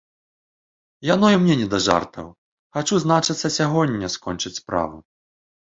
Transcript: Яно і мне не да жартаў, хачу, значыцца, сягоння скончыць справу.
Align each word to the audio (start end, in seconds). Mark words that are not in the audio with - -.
Яно 1.13 1.27
і 1.33 1.37
мне 1.43 1.57
не 1.59 1.67
да 1.73 1.79
жартаў, 1.89 2.27
хачу, 2.79 2.95
значыцца, 3.05 3.47
сягоння 3.61 4.13
скончыць 4.17 4.57
справу. 4.61 4.97